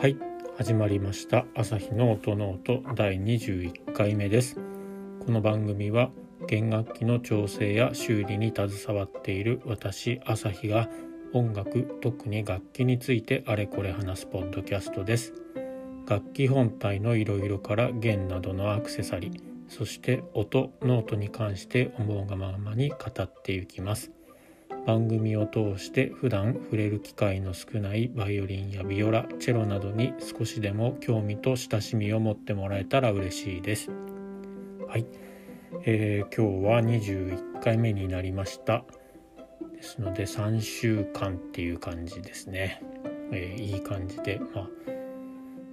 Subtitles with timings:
[0.00, 0.16] はい
[0.56, 1.44] 始まりました。
[1.56, 4.54] アサヒの音ノート第21回目です。
[5.26, 6.12] この番組は
[6.46, 10.88] 弦楽器の調整や修理に携わっている私アサヒが
[11.32, 15.34] 音楽特に楽器についてあれこれ話すポッドキャストです。
[16.08, 24.12] 楽器本体のいろいろから弦などのアクセサリーそして音ノートに関して思うがままに語っていきます。
[24.88, 33.90] 番組を通して普段触れる機会の少ないバイオリンやビオラチェロなどに少しでも興味と親しみを持ってもらえたら嬉しいです。
[34.88, 35.04] はい、
[35.84, 38.82] えー、今日は21回目になりました。
[39.76, 42.82] ですので3週間っていう感じですね、
[43.30, 44.68] えー、いい感じで、まあ、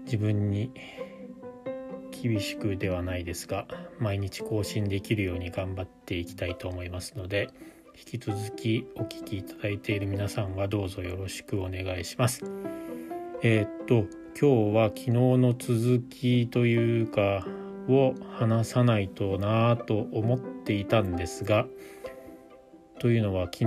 [0.03, 0.71] 自分に
[2.11, 3.65] 厳しくではないですが
[3.97, 7.49] 毎日更新できるように頑張っていきたいと思いますので
[7.97, 12.43] 引き続きお聞きいただいている皆さんはどうぞよろしくお願いします。
[13.41, 14.05] えー、っと
[14.39, 17.47] 今日は昨日の続きというか
[17.87, 21.67] を話さないとなぁと思っていたんですが
[22.99, 23.65] というのは昨日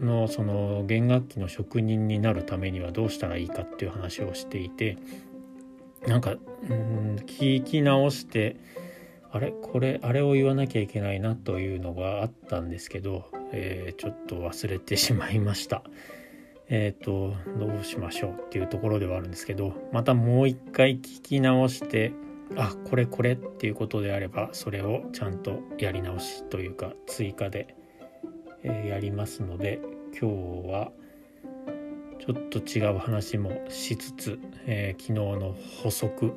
[0.00, 4.96] のその弦楽器の職人になるためにはどうしたらいいかっていう話をしていて
[6.06, 6.36] なんか
[6.70, 8.56] うん聞き直して
[9.30, 9.50] あれ？
[9.50, 15.82] これあれを言わなきゃいけないなというのがあったんですけどえー、ちょっと忘れてしまいました。
[16.70, 22.12] えっ、ー、とどうしましょうっていうところではあるんですけどまたもう一回聞き直して
[22.56, 27.74] あこれこれっていうことであればそれをちゃんとやり直しというか追加で、
[28.62, 29.80] えー、やりますので
[30.18, 30.30] 今
[30.62, 30.90] 日は
[32.18, 36.32] ちょっと違う話もしつつ、えー、昨日の補足、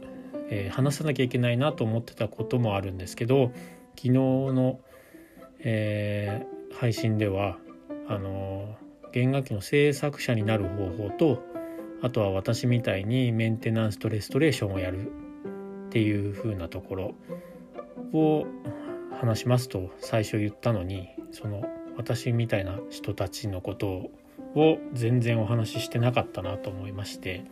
[0.49, 3.51] えー、話さなきゃいけないなと思ってたこともあるんですけど
[3.95, 4.79] 昨日の、
[5.59, 6.45] え、
[6.79, 7.57] 配信では
[8.07, 8.75] あの
[9.11, 11.43] 弦楽器の制作者になる方法と
[12.01, 15.11] あとは私みたいにメンテナンスとレストレーションをやる
[15.87, 17.15] っていう風なところ
[18.13, 18.45] を
[19.19, 21.63] 話しますと最初言ったのにその
[21.97, 24.09] 私みたいな人たちのこと
[24.55, 27.45] を全然お話ししてなかったなと思いまして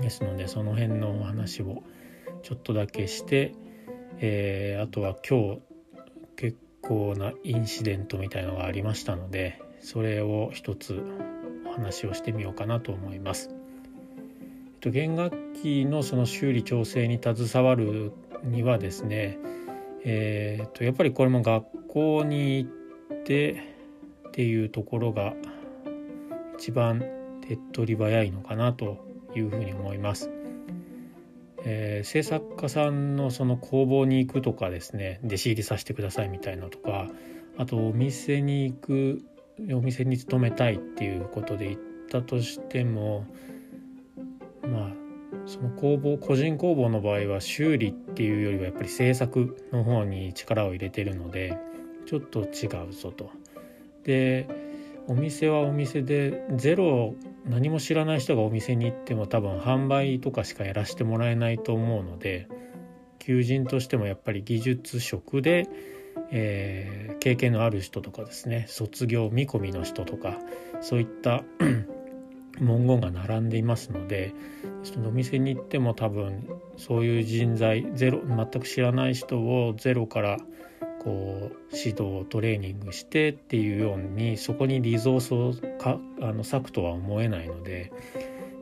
[0.00, 1.82] ですのでその辺のお話を
[2.42, 3.54] ちょっとだけして、
[4.18, 5.60] えー、あとは今日
[6.36, 6.58] 結
[6.88, 11.02] 構なインシデントみたいのがありましたのでそれを一つ
[11.66, 13.50] お話をしてみようかなと思います。
[14.82, 18.12] 弦楽器のその修理調整に携わる
[18.44, 19.36] にはですね、
[20.04, 23.62] えー、とやっぱりこれも学校に行って
[24.28, 25.34] っていうところが
[26.56, 27.00] 一番
[27.40, 29.04] 手っ取り早いのかなと
[29.34, 30.35] いうふうに思います。
[31.68, 37.08] えー、制作家さんのその工房に行くとかですね弟子入りさせてくださいみたいなとか
[37.58, 39.22] あとお店に行く
[39.72, 43.26] お店に勤めたいっていうことで行ったとしても
[44.62, 44.92] まあ
[45.46, 51.58] その工房個人工房の場合は修理っていうよりはやっぱり制作の方に力を入れてるので
[52.06, 53.30] ちょっと違うぞと。
[54.04, 54.46] で
[55.08, 62.48] お店はお店でゼロ何も知らない人がお店に行っても多分販売とかしかやらせてもらえないと思うので
[63.18, 65.68] 求人としてもやっぱり技術職で、
[66.30, 70.38] えー、経験のある人とかですね卒業見込みの人とか
[70.80, 71.44] そういった
[72.60, 74.32] 文言が並んでいますので
[74.82, 80.38] そのお店に行っても多分そういう人材ゼロ全く知らない人をゼロから
[81.06, 87.92] こう指導トレーニングしてっていうようにそこにリゾースをかあの割くとは思えないので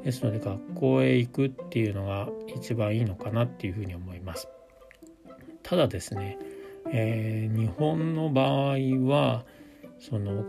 [0.04, 4.48] ですので学校へ行くっていうのが一番いいのかなっていうふうに思います。
[5.62, 6.38] ただですね、
[6.92, 8.76] えー、日本の場合
[9.08, 9.46] は
[9.98, 10.44] その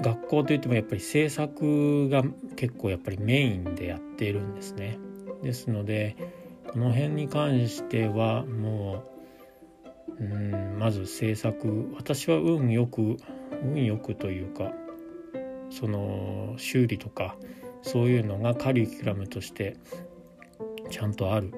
[0.00, 2.24] 学校といってもやっぱり制作が
[2.56, 4.98] 結構やっぱりメインでやっているんですね。
[5.44, 6.16] ですので
[6.72, 9.15] この辺に関してはもう
[10.18, 11.92] うんまず制作。
[11.96, 13.16] 私は運よく
[13.62, 14.72] 運よくというか
[15.70, 17.36] その修理とか
[17.82, 19.76] そういうのがカリキュラムとして
[20.90, 21.52] ちゃんとある、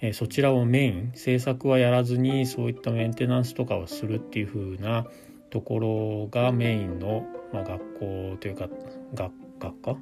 [0.00, 5.06] えー、そちらをメイン制作はやらずにそういったメンテナンスとかをするっていう風な
[5.50, 8.68] ところがメインの、まあ、学校というか
[9.14, 9.96] 学学科？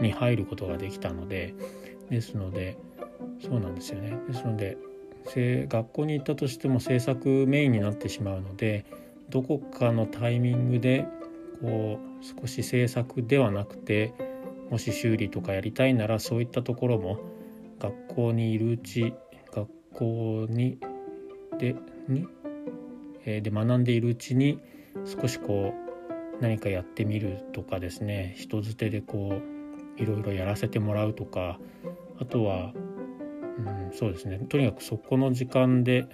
[0.00, 1.54] に入ることができたので
[2.10, 2.78] ですので
[3.42, 4.16] そうなんですよね。
[4.28, 4.78] ですので
[5.36, 8.86] 学校に行ったとしても制作メインになってしまうので
[9.28, 11.06] どこかのタイミングで
[11.60, 14.14] こう少し制作ではなくて
[14.70, 17.18] もし修理とかやりたいならそういったところも
[17.78, 19.14] 学校にいるうち
[19.52, 20.78] 学校に
[21.58, 21.74] で
[22.08, 22.26] に、
[23.24, 24.60] で学んでいるうちに
[25.04, 28.34] 少しこう何かやってみるとかですね。
[28.38, 29.40] 人づてでこ
[29.98, 31.58] ういろいろやらせてもらうとか
[32.20, 32.72] あとは、
[33.58, 34.38] うん、そうですね。
[34.48, 36.06] とにかくそこの時間で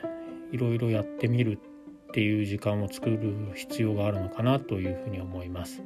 [0.53, 1.59] いろいろやってみる
[2.09, 3.19] っていう時間を作る
[3.55, 5.83] 必要があるのかなというふうに思います。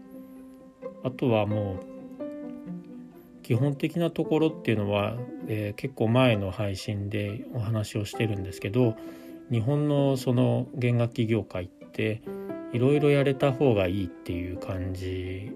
[1.02, 1.98] あとはもう
[3.42, 5.16] 基本的なところっていうのは、
[5.46, 8.94] えー、結構前の配信でお話をしてるんですけど
[9.50, 12.20] 日本のその弦楽器業界って
[12.74, 15.50] いろいろやれた方がいいっていう感じ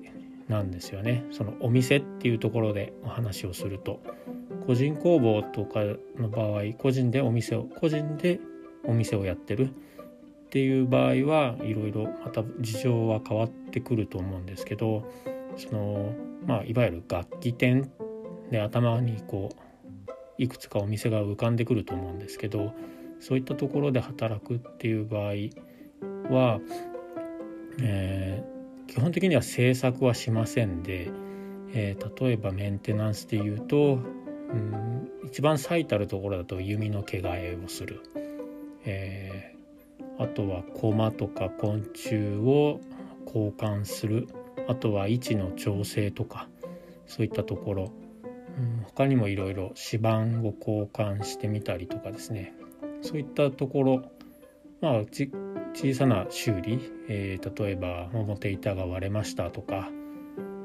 [0.48, 1.24] なんですよね。
[1.30, 4.00] そのお店っていうところでお話をすると。
[4.66, 5.80] 個人工房とか
[6.16, 8.40] の場合個人でお店を個人で
[8.84, 15.10] お店をやってるっていう場合はいろいろまた事情は変わってくると思うんですけど
[15.56, 16.14] その
[16.46, 17.90] まあいわゆる楽器店
[18.50, 22.74] で頭にこういくつかお店が浮かんでくると思うんですけど
[23.20, 25.32] そういったところで働くっていう場合
[26.34, 26.60] は、
[27.80, 31.10] えー、基本的には制作はしませんで、
[31.72, 34.00] えー、例えばメンテナンスでいうと、
[34.52, 38.00] うん、一番最たるところだと弓の毛替えをする、
[38.84, 42.80] えー、あとは駒とか昆虫を
[43.26, 44.28] 交換する。
[44.68, 46.48] あとは位置の調整とか
[47.06, 52.54] そういったところ、うん、他にもいろいろ指板を交換してみたりとかですね。
[53.00, 54.02] そういったところ。
[54.80, 55.02] まあ
[55.74, 56.78] 小さな修理、
[57.08, 59.90] えー、例えば表板が割れましたとか、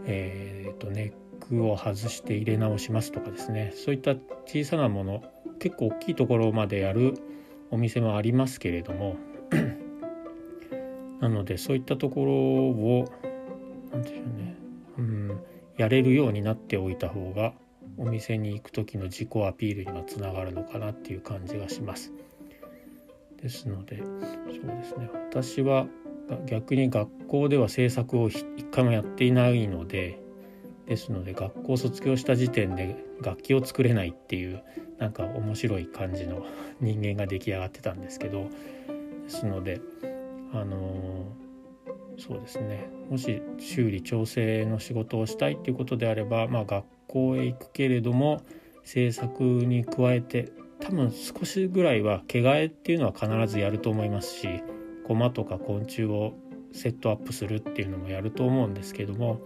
[0.05, 3.73] えーと、ネッを外して入れ直しますとかですね。
[3.75, 4.15] そういった
[4.45, 5.23] 小さなもの
[5.59, 7.15] 結構大きいところまでやる
[7.71, 9.15] お店もありますけれども。
[11.19, 13.05] なのでそういったところを
[13.91, 14.55] 何でしょうね、
[14.99, 15.39] うん、
[15.75, 17.53] やれるようになっておいた方が
[17.97, 22.13] お店に行く時の自己アピールにはつながるのかなっていう感じがします。
[23.41, 25.09] ですのでそうですね。
[25.31, 25.87] 私は
[26.45, 30.19] 逆に学校では制作を一回もやっていないので
[30.87, 34.63] ですので学校卒業した時点で楽器を作れないっていう
[34.97, 36.45] なんか面白い感じの
[36.79, 38.49] 人間が出来上がってたんですけど
[39.23, 39.81] ですので
[40.53, 41.25] あの
[42.17, 42.89] そうですね。
[43.11, 48.41] もし修理調整の仕事をしたいっていうことであれば、まあ、学校へ行くけれども
[48.83, 54.47] 制作に加えて多分少しぐらいは毛替えっていうのは必ずやると思いますし
[55.05, 56.33] 駒とか昆虫を
[56.71, 59.41] セットアップするっていうのもやると思うんですけども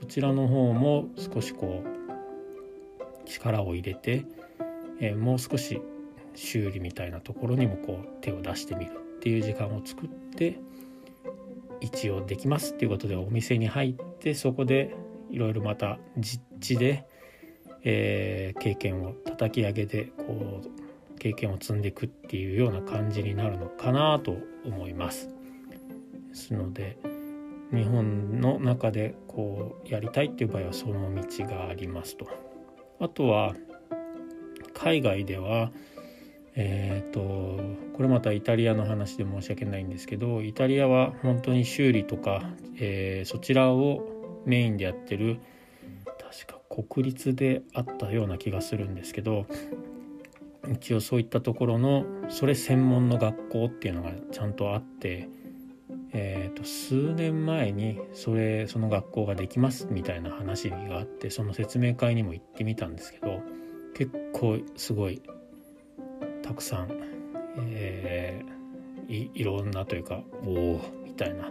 [0.00, 4.24] そちらの方も少しこう力を入れて、
[5.00, 5.80] えー、もう少し
[6.34, 10.58] 修理みたいなところにもこう手を出してみるっていう時間を作って
[11.80, 14.94] 一応できますっていうことでお店に入ってそこで
[15.30, 17.06] いろいろまた実地で
[17.84, 25.28] えー、経験を叩き上げでこう経験を積んでいくっていうような感じになるのかなと思います。
[26.30, 26.96] ですので
[27.74, 32.26] 日本の中でこうやりたいっていう場合はその道がありますと。
[33.00, 33.54] あとは
[34.72, 35.70] 海外では
[36.56, 37.60] えーと、
[37.96, 42.42] これまたイタリアの話で申し訳ないんですけどイタリアは本当に修理とか、
[42.78, 45.40] えー、そちらをメインでやってる
[46.04, 49.46] 確か国立であったような気がするんですけど
[50.72, 55.28] 一応そういったところのそれ専門の学校っていうのがちゃんとあって、
[56.16, 63.42] えー、と数年前にそれその学校ができますみたいな話があってその説明会にも行ってみたんですけど
[63.94, 65.20] 結構すごい
[66.42, 66.88] たくさん、
[67.58, 71.50] えー、いいろんなというかおおみたいな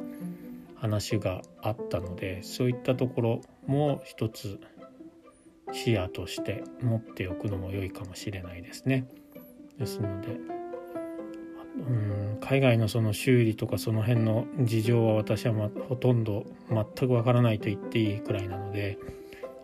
[0.75, 4.59] 話があったのでそういったところも一つ
[5.73, 9.07] 視野として持っておくのも良いかもしれないですね。
[9.77, 10.52] ですので
[11.75, 18.99] うん海外のその修理とかその辺の事情は私は、ま、ほとんど全くわからないと言っていいくらいなので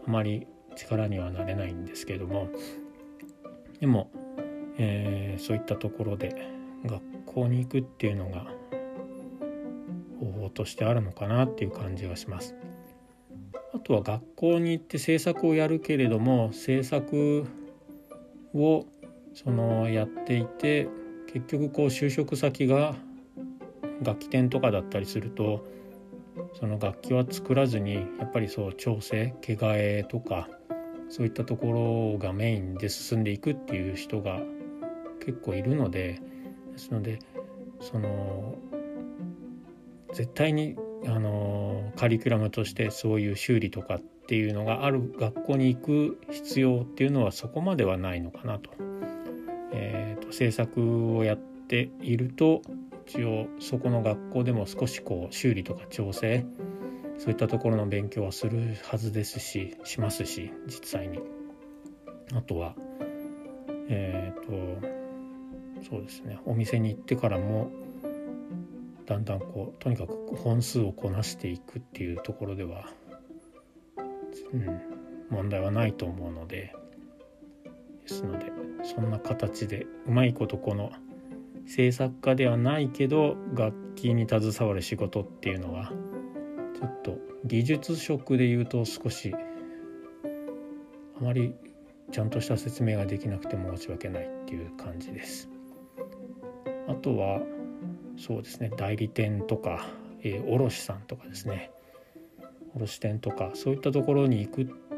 [0.07, 2.49] あまり力にはなれないんですけれども
[3.79, 4.09] でも、
[4.77, 6.35] えー、そういったところで
[6.85, 8.47] 学校に行くっていうのが
[10.19, 12.55] 方法としてあるのかなっていう感じがします。
[13.73, 17.45] あとは学校に行って制作をやるけれども制作
[18.53, 18.85] を
[19.33, 20.89] そのやっていて
[21.31, 22.95] 結局こう就職先が
[24.01, 25.63] 楽器店とかだったりすると
[26.59, 30.49] その楽器は作らずにやっぱりそう調整毛替えとか
[31.09, 34.41] そういったところがメインで進んでいくっていう人が
[35.23, 36.19] 結構いるので
[36.71, 37.19] ですので
[37.79, 38.55] その
[40.13, 40.75] 絶対に
[41.07, 48.71] あのカリキュラムとしてそういう修理とかっていうのがある学校に行く必要っていうのはそこまではないのかなと。
[49.71, 52.61] えーと、制作をやっていると
[53.07, 56.45] 一応そこの学校でも少しこう修理とか調整
[57.17, 61.19] そういったところの勉強はするはずですししますし実際に。
[62.35, 62.75] あとは
[63.87, 67.71] えっ、とそうですねお店に行ってからも
[69.05, 72.85] だんだんこうとにかく本数をこなしていくっていうところでは、
[74.53, 74.81] うん、
[75.31, 76.75] 問題はないと思うので
[78.09, 78.51] ですので
[78.83, 80.91] そんな形でうまいことこの
[81.67, 85.91] 制作家ではないけど楽器に携わる仕事っていうのは
[86.75, 89.33] ちょっと技術職で言うと少し
[91.19, 91.53] あまり
[92.11, 95.47] ちゃんとした説明ができなくて申し訳ないっていう感じです。
[96.87, 97.41] あとは
[98.17, 99.85] そうですね代理店とか、
[100.23, 101.71] えー、卸さんとかですね
[102.75, 104.88] 卸店とかそういったところに行く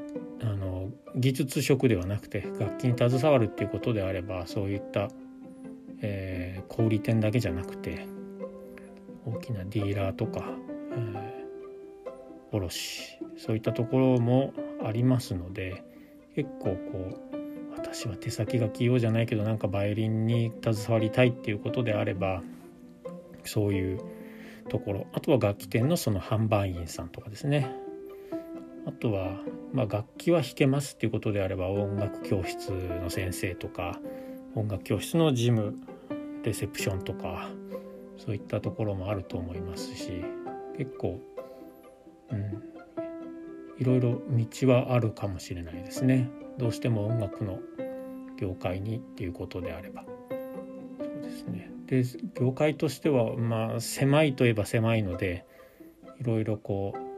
[0.42, 5.10] あの技術職ではなくて楽器に携わるっていうことであればそういった、
[6.02, 8.08] えー、小売店だけじゃなくて
[9.26, 10.46] 大きなディーラーとか、
[10.94, 15.84] えー、卸そういったところもありますので
[16.36, 17.42] 結構こう
[17.78, 22.42] 私は手先が器用じゃないけどなんかバイオリンに携わりたいっていうことであれば
[23.44, 24.00] そういう
[24.70, 25.08] ところ。
[25.14, 27.76] あとは楽器店のその販売員さんとかですね。
[28.88, 29.40] あとは、
[29.74, 34.00] まあ、楽器は弾けますっていうことであれば音楽教室の先生とか
[34.56, 35.76] 音楽教室の事務
[36.44, 37.50] レセプションとか
[38.18, 40.24] そういったところもあると思いますし
[40.78, 41.20] 結構、
[42.32, 42.64] うん、
[43.78, 46.30] いろいろ道はあるかもしれないですね。
[46.58, 47.60] どうしても音楽の
[48.38, 50.04] 業界にっていうことであれば。
[51.00, 51.72] そうですね。
[51.88, 52.04] で
[52.40, 55.46] 業界としてはまあ狭いといえば狭いので
[56.20, 57.11] いろいろこう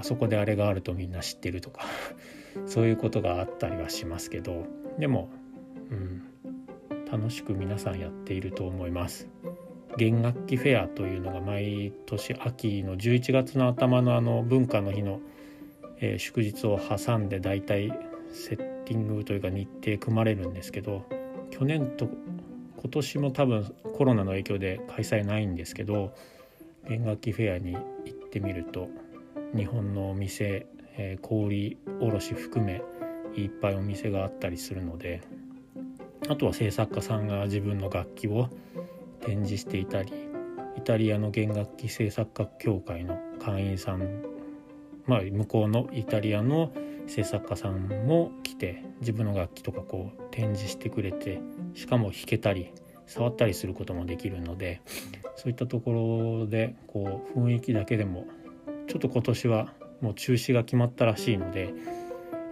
[0.00, 1.84] あそこであれがあるとみんな知ってるとか
[2.66, 4.66] そういうことがあったりはしますけど
[4.98, 5.30] でも、
[5.90, 6.22] うん、
[7.10, 9.28] 楽しく皆さんやっていると思います。
[9.96, 15.20] 弦楽器フェアというのが毎年秋の11月の頭のあの文化の日の、
[15.98, 17.92] えー、祝日を挟んでだいたい
[18.30, 21.04] セッティングというか日程組まれるんですけど
[21.50, 22.08] 去年と
[22.80, 26.14] 今年も多分コロナの影響で開催ないんですけど
[26.88, 27.80] 弦楽器フェアに行
[28.10, 28.88] ってみると
[29.54, 30.66] 日本のお店、
[30.96, 32.82] えー、小売卸含め
[33.34, 35.22] いっぱいお店があったりするので
[36.28, 38.48] あとは制作家さんが自分の楽器を
[39.20, 40.12] 展示していたり
[40.76, 44.22] イタリアの弦楽器制作家協会の会員さん
[45.06, 46.72] まあ向こうのイタリアの
[47.08, 51.40] 制作家さんも来て自分の楽器とかこう展示してくれて
[51.74, 52.72] しかも弾けたり
[53.06, 54.80] 触ったりすることもできるので
[55.34, 58.26] そういったところでこう雰囲気だけでも
[58.90, 61.72] ちょっと今年はもう中止が決まったらしいので、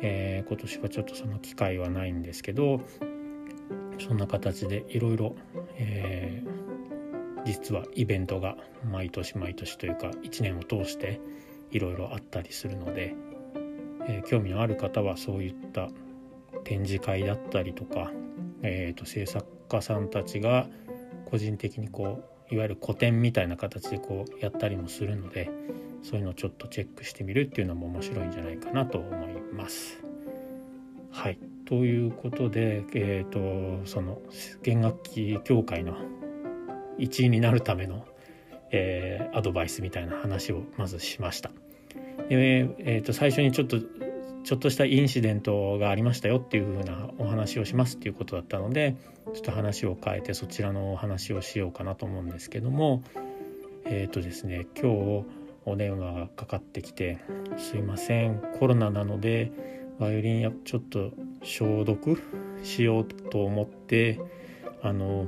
[0.00, 2.80] えー、今年はちょっとその機会はないんですけど
[3.98, 5.34] そんな形でいろいろ
[7.44, 8.56] 実はイベントが
[8.90, 11.20] 毎年毎年というか1年を通して
[11.70, 13.14] いろいろあったりするので
[14.08, 15.88] えー、興味のある方はそういった
[16.64, 18.10] 展示会だったりとか、
[18.62, 20.66] えーと、制作家さんたちが
[21.26, 25.50] 個人的にこういわゆる個展みたいな形でこうやったりもするので
[26.02, 30.02] そういうのをちょっとチェックしてみるっていうのも面白いんじゃないかなと思います。
[31.10, 31.38] はい
[31.68, 34.22] ということで、えーと、その
[34.62, 35.96] 弦楽器協会の
[36.96, 38.06] 一員になるための、
[38.70, 41.50] えー、アドバイスみたいな話をまずしました。
[42.30, 43.76] で、えー、と最初にちょっと
[44.48, 48.96] ちょっとしたインシデントがありましたよっていう風なお話をしますっていうことだったので
[49.34, 53.02] ちょっと話を変えてそちらのお話をしようかなと思うんですけども
[53.84, 55.26] えっ、ー、とですね今日
[55.66, 57.18] お電話がかかってきて
[57.58, 59.52] 「すいませんコロナなので
[60.00, 61.10] バイオリンやちょっと
[61.42, 62.18] 消毒
[62.62, 64.18] しようと思って
[64.80, 65.26] あの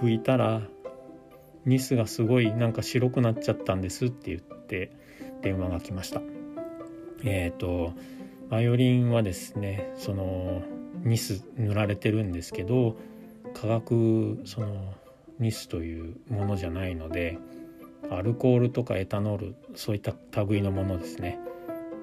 [0.00, 0.62] 拭いたら
[1.64, 4.90] ニスがすごいなんか白くなっちゃったんです」って言って
[5.42, 6.20] 電話が来ました。
[7.24, 7.92] えっ、ー、と
[8.52, 10.60] バイオリンはですねその
[11.04, 12.96] ニス塗られてるんですけど
[13.54, 14.92] 化学その
[15.38, 17.38] ニスというものじゃないので
[18.10, 21.38] アルコールとかエタノールそういった類のものですね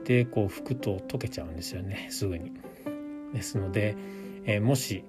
[0.06, 2.52] でこう拭くと溶けちゃうんですよねすぐに。
[3.32, 3.96] ですので、
[4.46, 5.04] えー、もし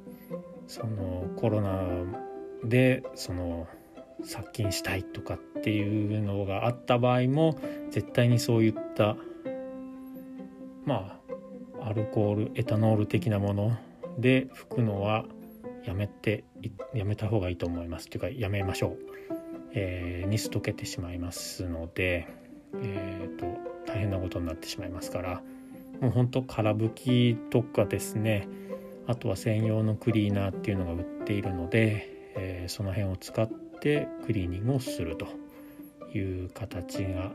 [0.67, 1.87] そのコロナ
[2.65, 3.67] でその
[4.25, 7.59] 殺菌したいとかっていうのがあった場合も
[7.91, 9.17] 絶対にそういった
[10.85, 11.20] まあ
[11.83, 13.77] アルコールエタノール的なもの
[14.19, 15.25] で拭くのは
[15.85, 16.45] やめて
[16.95, 18.09] やめた方がいいと思います。
[18.09, 18.99] というかやめましょう、
[19.73, 22.29] えー、ニス溶けてしまいますので、
[22.83, 23.47] えーと、
[23.87, 25.43] 大変なことになってしまいますから。
[26.01, 28.49] もうほんと空拭きとかですね。
[29.07, 33.47] あとは専用のクリーナーっていうのが売っているので、えー、その辺を使っ
[33.81, 35.27] てクリーニングをすると。
[36.15, 37.33] いう形が、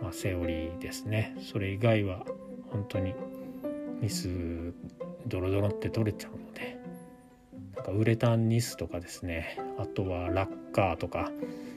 [0.00, 1.36] まあ、セオリーですね。
[1.40, 2.24] それ以外は
[2.70, 3.14] 本当に
[4.00, 4.28] ミス
[5.26, 6.78] ドロドロって取れちゃうので
[7.74, 11.30] なんかウレタンニスとかですねあとはラッカーとか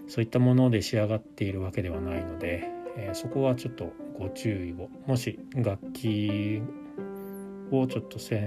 [0.07, 6.61] そういったもので仕上がっているわけではないので、えー、そこはちょっとご注意をもし楽器
[7.71, 8.43] をちょっと殺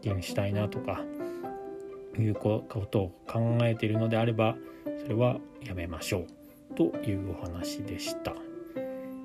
[0.00, 1.02] 菌したいなとか
[2.18, 4.56] いうことを考えているのであれば
[5.02, 6.20] それはやめましょ
[6.70, 8.47] うというお話でした。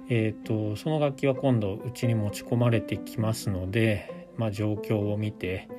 [0.09, 5.69] えーと、その楽器は今度うちに持ち込まれてきますので、まあ、状況を見て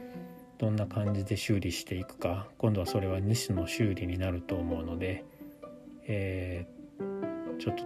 [0.59, 5.25] どんな感じで修理していくか今度はそれはニスの修理になると思うので、
[6.07, 7.85] えー、ちょっと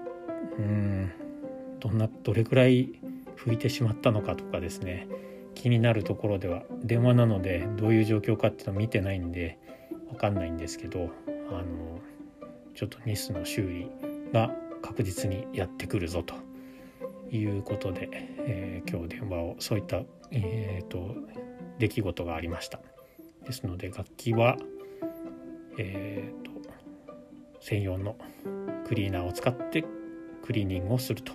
[0.59, 1.11] うん
[1.81, 3.01] どんなどれくらい
[3.37, 5.09] 拭いてしまったのかとかですね
[5.55, 9.59] 気になるところでは電話なのでどういう状況かっていうのは見てないんで
[10.11, 11.11] 分かんないんですけど
[11.51, 12.01] あの
[12.75, 13.91] ちょっとニスの修理
[14.33, 16.35] が確実にやってくるぞと。
[17.31, 21.15] いうことで、えー、今日電話をそういった、えーと、
[21.79, 22.81] 出来事がありました。
[23.45, 24.57] ですので楽器は、
[25.79, 26.51] えーと、
[27.61, 28.17] 専用の
[28.87, 29.85] クリーナーを使って
[30.45, 31.33] クリーニングをすると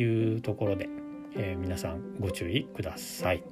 [0.00, 0.88] いうところで、
[1.36, 3.42] えー、皆さんご注意ください。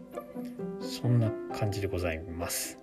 [0.80, 2.78] そんな感じでございます。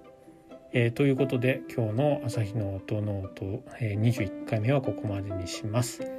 [0.71, 6.18] えー、ということで今日の朝日の音の音、えー、21回目はここまでにします。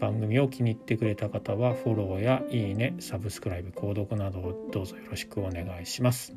[0.00, 6.34] 番組を気に入ってくれた方はフォローやいいね、サブスクライブ、購読などをどうぞよろしくお願いします。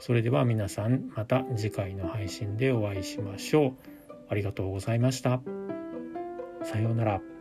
[0.00, 3.72] それでは皆さんまた次回の配信でお会いしましょう。
[4.28, 5.40] ありがとうございました。
[6.64, 7.37] さようなら。